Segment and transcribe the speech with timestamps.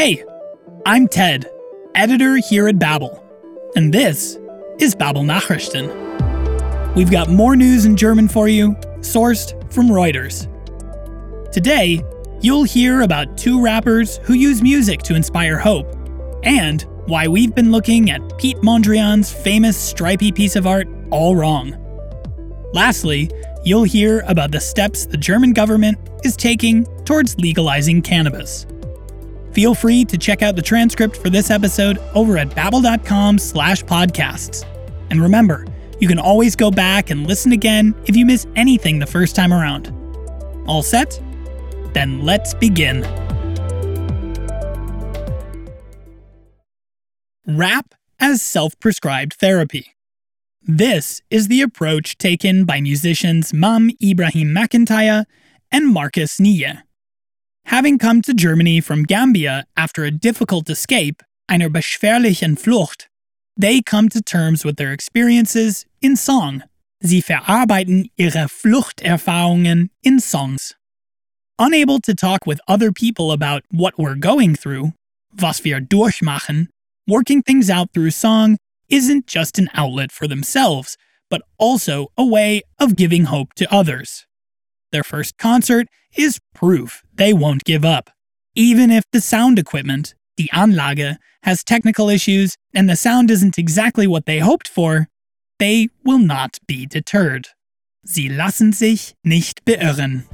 [0.00, 0.22] Hey,
[0.86, 1.50] I'm Ted,
[1.96, 3.20] editor here at Babel,
[3.74, 4.38] and this
[4.78, 6.94] is Babel Nachrichten.
[6.94, 10.46] We've got more news in German for you, sourced from Reuters.
[11.50, 12.00] Today,
[12.40, 15.92] you'll hear about two rappers who use music to inspire hope,
[16.44, 21.76] and why we've been looking at Pete Mondrian's famous stripy piece of art all wrong.
[22.72, 23.32] Lastly,
[23.64, 28.64] you'll hear about the steps the German government is taking towards legalizing cannabis.
[29.58, 34.64] Feel free to check out the transcript for this episode over at babbel.com slash podcasts.
[35.10, 35.66] And remember,
[35.98, 39.52] you can always go back and listen again if you miss anything the first time
[39.52, 39.92] around.
[40.68, 41.20] All set?
[41.92, 43.02] Then let's begin.
[47.44, 49.96] Rap as self prescribed therapy.
[50.62, 55.24] This is the approach taken by musicians Mam Ibrahim McIntyre
[55.72, 56.82] and Marcus Nye.
[57.68, 63.08] Having come to Germany from Gambia after a difficult escape, einer beschwerlichen Flucht,
[63.58, 66.62] they come to terms with their experiences in song.
[67.02, 70.74] Sie verarbeiten ihre Fluchterfahrungen in songs.
[71.58, 74.94] Unable to talk with other people about what we're going through,
[75.38, 76.68] was wir durchmachen,
[77.06, 78.56] working things out through song
[78.88, 80.96] isn't just an outlet for themselves,
[81.28, 84.24] but also a way of giving hope to others.
[84.92, 85.86] Their first concert
[86.16, 88.10] is proof they won't give up.
[88.54, 94.06] Even if the sound equipment, the Anlage, has technical issues and the sound isn't exactly
[94.06, 95.08] what they hoped for,
[95.58, 97.48] they will not be deterred.
[98.04, 100.24] Sie lassen sich nicht beirren.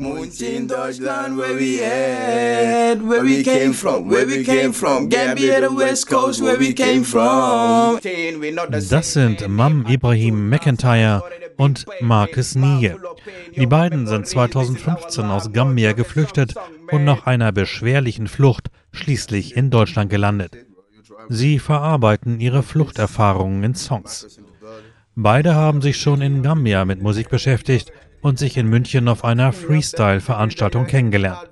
[0.00, 5.74] In Deutschland, where we at, where we came from, where we came from, Gambia, the
[5.74, 8.00] West Coast, where we came from.
[8.90, 11.22] Das sind Mam Ibrahim McIntyre
[11.56, 12.94] und Marcus Nie.
[13.56, 16.54] Die beiden sind 2015 aus Gambia geflüchtet
[16.90, 20.56] und nach einer beschwerlichen Flucht schließlich in Deutschland gelandet.
[21.28, 24.40] Sie verarbeiten ihre Fluchterfahrungen in Songs.
[25.14, 29.52] Beide haben sich schon in Gambia mit Musik beschäftigt und sich in München auf einer
[29.52, 31.50] Freestyle-Veranstaltung kennengelernt.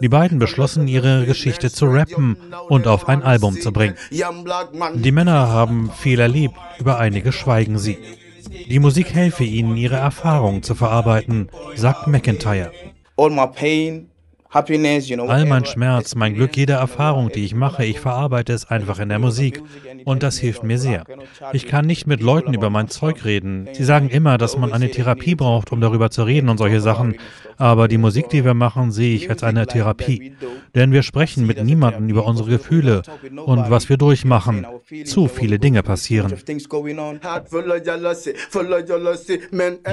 [0.00, 2.36] Die beiden beschlossen, ihre Geschichte zu rappen
[2.68, 3.96] und auf ein Album zu bringen.
[4.94, 7.98] Die Männer haben viel erlebt, über einige schweigen sie.
[8.68, 12.72] Die Musik helfe ihnen, ihre Erfahrungen zu verarbeiten, sagt McIntyre.
[13.16, 13.30] All
[15.44, 19.20] mein Schmerz, mein Glück, jede Erfahrung, die ich mache, ich verarbeite es einfach in der
[19.20, 19.62] Musik.
[20.04, 21.04] Und das hilft mir sehr.
[21.52, 23.68] Ich kann nicht mit Leuten über mein Zeug reden.
[23.72, 27.14] Sie sagen immer, dass man eine Therapie braucht, um darüber zu reden und solche Sachen.
[27.60, 30.32] Aber die Musik, die wir machen, sehe ich als eine Therapie.
[30.74, 33.02] Denn wir sprechen mit niemandem über unsere Gefühle
[33.46, 34.66] und was wir durchmachen.
[35.04, 36.34] Zu viele Dinge passieren.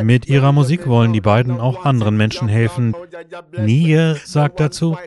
[0.04, 2.96] Mit ihrer Musik wollen die beiden auch anderen Menschen helfen.
[3.58, 4.98] Nie sagt sagt dazu,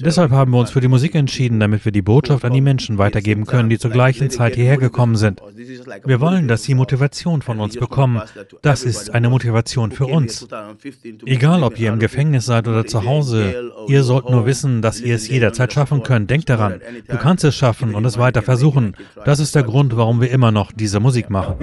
[0.00, 2.98] deshalb haben wir uns für die Musik entschieden, damit wir die Botschaft an die Menschen
[2.98, 5.42] weitergeben können, die zur gleichen Zeit hierher gekommen sind.
[6.04, 8.22] Wir wollen, dass sie Motivation von uns bekommen.
[8.62, 10.46] Das ist eine Motivation für uns.
[11.26, 15.14] Egal, ob ihr im Gefängnis seid oder zu Hause, ihr sollt nur wissen, dass ihr
[15.14, 16.30] es jederzeit schaffen könnt.
[16.30, 18.96] Denkt daran, du kannst es schaffen und es weiter versuchen.
[19.24, 21.56] Das ist der Grund, warum wir immer noch diese Musik machen.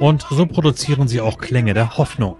[0.00, 2.36] Und so produzieren sie auch Klänge der Hoffnung.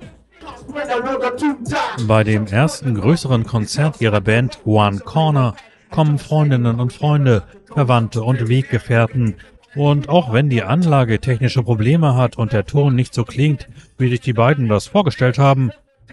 [2.07, 5.55] Bei dem ersten größeren Konzert ihrer Band One Corner
[5.91, 9.37] kommen Freundinnen und Freunde, Verwandte und Weggefährten.
[9.75, 13.69] Und auch wenn die Anlage technische Probleme hat und der Ton nicht so klingt,
[13.99, 15.71] wie sich die beiden das vorgestellt haben,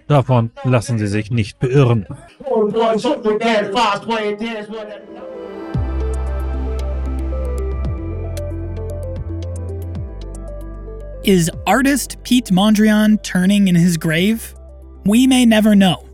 [0.07, 2.05] davon lassen sie sich nicht beirren.
[11.23, 14.53] Is artist Pete Mondrian turning in his grave?
[15.05, 16.05] We may never know.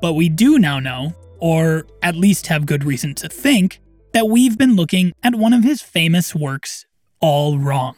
[0.00, 3.80] But we do now know, or at least have good reason to think,
[4.12, 6.86] that we've been looking at one of his famous works
[7.20, 7.94] all wrong.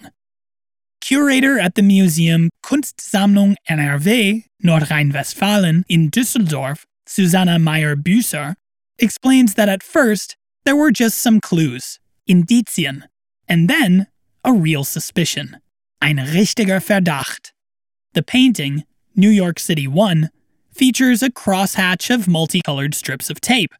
[1.01, 8.55] Curator at the Museum Kunstsammlung NRW, Nordrhein-Westfalen in Düsseldorf, Susanna Meyer-Büsser,
[8.99, 11.99] explains that at first there were just some clues,
[12.29, 13.03] Indizien,
[13.49, 14.07] and then
[14.45, 15.57] a real suspicion.
[16.01, 17.51] Ein richtiger Verdacht.
[18.15, 18.85] The painting,
[19.17, 20.31] New York City 1,
[20.73, 23.75] features a crosshatch of multicolored strips of tape.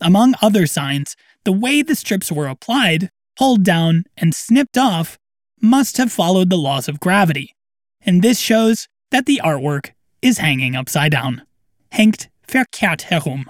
[0.00, 5.18] Among other signs, the way the strips were applied, pulled down, and snipped off
[5.60, 7.56] must have followed the laws of gravity,
[8.00, 9.90] and this shows that the artwork
[10.22, 11.42] is hanging upside down.
[11.92, 13.46] Hängt verkehrt herum.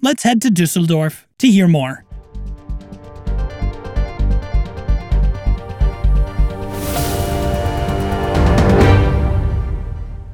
[0.00, 2.04] Let's head to Düsseldorf to hear more.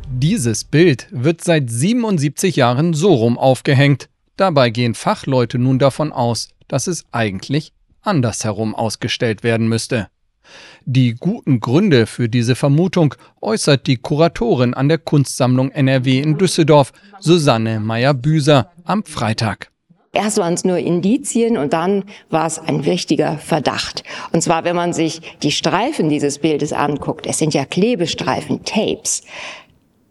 [0.07, 4.09] Dieses Bild wird seit 77 Jahren so rum aufgehängt.
[4.37, 7.73] Dabei gehen Fachleute nun davon aus, dass es eigentlich
[8.03, 10.09] andersherum ausgestellt werden müsste.
[10.85, 16.93] Die guten Gründe für diese Vermutung äußert die Kuratorin an der Kunstsammlung NRW in Düsseldorf,
[17.21, 19.71] Susanne Meyer-Büser, am Freitag.
[20.13, 24.05] Erst waren es nur Indizien und dann war es ein richtiger Verdacht.
[24.33, 29.23] Und zwar, wenn man sich die Streifen dieses Bildes anguckt, es sind ja Klebestreifen, Tapes,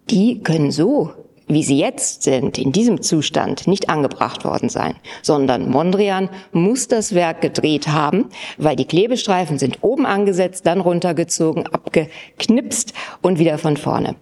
[0.09, 1.13] die können so
[1.47, 7.13] wie sie jetzt sind, in diesem Zustand nicht angebracht worden sein, sondern Mondrian muss das
[7.13, 13.77] Werk gedreht haben, weil die Klebestreifen sind oben angesetzt, dann runtergezogen, abgeknipst und wieder von
[13.77, 14.15] vorne.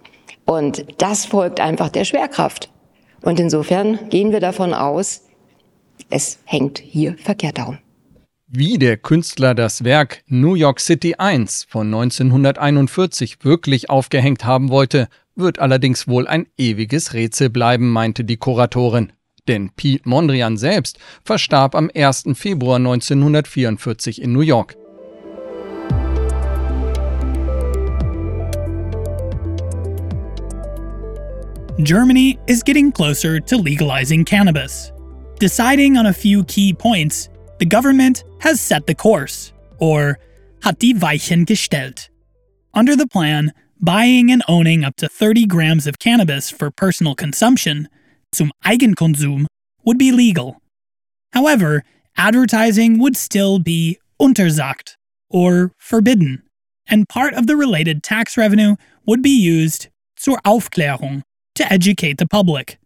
[0.44, 2.70] Und das folgt einfach der Schwerkraft.
[3.22, 5.22] Und insofern gehen wir davon aus,
[6.10, 7.78] es hängt hier verkehrt darum.
[8.54, 15.08] Wie der Künstler das Werk New York City 1 von 1941 wirklich aufgehängt haben wollte,
[15.34, 19.12] wird allerdings wohl ein ewiges Rätsel bleiben, meinte die Kuratorin.
[19.48, 22.24] Denn Piet Mondrian selbst verstarb am 1.
[22.34, 24.76] Februar 1944 in New York.
[31.82, 34.92] Germany is getting closer to legalizing cannabis.
[35.40, 40.18] Deciding on a few key points, the government has set the course, or
[40.62, 42.10] hat die Weichen gestellt.
[42.74, 43.52] Under the plan,
[43.82, 47.88] buying and owning up to 30 grams of cannabis for personal consumption,
[48.34, 49.46] zum Eigenkonsum,
[49.84, 50.62] would be legal.
[51.32, 51.82] However,
[52.16, 54.94] advertising would still be untersagt,
[55.28, 56.42] or forbidden,
[56.86, 58.76] and part of the related tax revenue
[59.06, 59.88] would be used
[60.18, 61.22] zur Aufklärung,
[61.54, 62.78] to educate the public.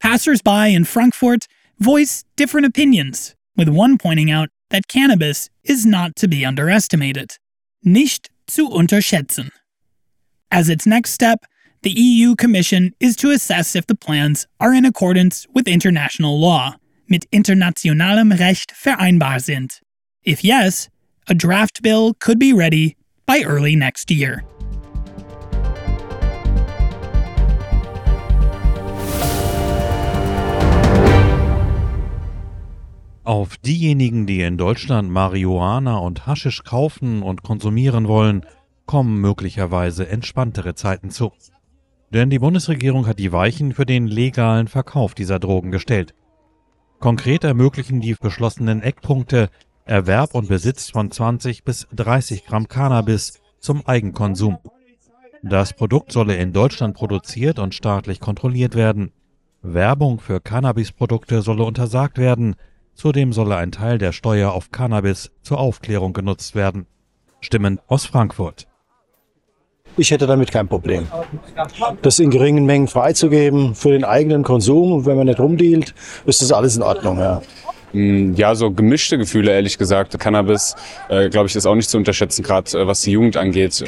[0.00, 1.46] Passersby in Frankfurt
[1.78, 7.36] voice different opinions, with one pointing out that cannabis is not to be underestimated.
[7.84, 9.50] Nicht zu unterschätzen.
[10.50, 11.44] As its next step,
[11.82, 16.76] the EU Commission is to assess if the plans are in accordance with international law,
[17.08, 19.80] mit internationalem Recht vereinbar sind.
[20.24, 20.88] If yes,
[21.28, 22.96] a draft bill could be ready
[23.26, 24.44] by early next year.
[33.24, 38.46] Auf diejenigen, die in Deutschland Marihuana und Haschisch kaufen und konsumieren wollen,
[38.86, 41.32] kommen möglicherweise entspanntere Zeiten zu.
[42.10, 46.14] Denn die Bundesregierung hat die Weichen für den legalen Verkauf dieser Drogen gestellt.
[47.00, 49.50] Konkret ermöglichen die beschlossenen Eckpunkte
[49.84, 54.58] Erwerb und Besitz von 20 bis 30 Gramm Cannabis zum Eigenkonsum.
[55.42, 59.12] Das Produkt solle in Deutschland produziert und staatlich kontrolliert werden.
[59.62, 62.56] Werbung für Cannabisprodukte solle untersagt werden,
[62.94, 66.86] zudem solle ein Teil der Steuer auf Cannabis zur Aufklärung genutzt werden.
[67.40, 68.66] Stimmen aus Frankfurt.
[69.96, 71.06] Ich hätte damit kein Problem.
[72.02, 75.94] Das in geringen Mengen freizugeben für den eigenen Konsum und wenn man nicht rumdealt,
[76.26, 77.18] ist das alles in Ordnung.
[77.18, 77.40] Ja.
[77.92, 80.18] Mm, ja, so gemischte Gefühle, ehrlich gesagt.
[80.18, 80.74] Cannabis,
[81.08, 83.82] äh, glaube ich, ist auch nicht zu unterschätzen, gerade äh, was die Jugend angeht.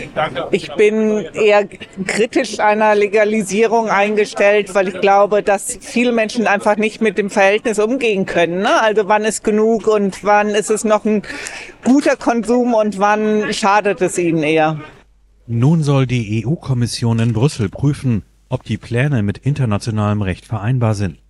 [0.50, 1.68] Ich bin eher
[2.06, 7.78] kritisch einer Legalisierung eingestellt, weil ich glaube, dass viele Menschen einfach nicht mit dem Verhältnis
[7.78, 8.62] umgehen können.
[8.62, 8.80] Ne?
[8.80, 11.22] Also wann ist genug und wann ist es noch ein
[11.84, 14.78] guter Konsum und wann schadet es ihnen eher.
[15.50, 21.22] Nun soll die EU-Kommission in Brüssel prüfen, ob die Pläne mit internationalem Recht vereinbar sind.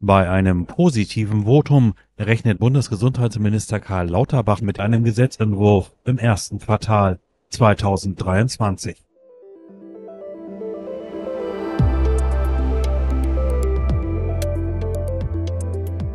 [0.00, 7.18] Bei einem positiven Votum rechnet Bundesgesundheitsminister Karl Lauterbach mit einem Gesetzentwurf im ersten Quartal
[7.50, 8.96] 2023.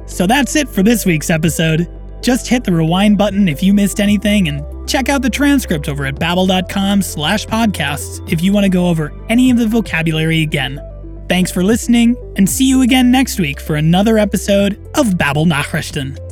[0.07, 1.87] So that's it for this week's episode.
[2.23, 6.05] Just hit the rewind button if you missed anything and check out the transcript over
[6.05, 10.81] at babbel.com slash podcasts if you want to go over any of the vocabulary again.
[11.29, 16.26] Thanks for listening, and see you again next week for another episode of Babel Nachrichten.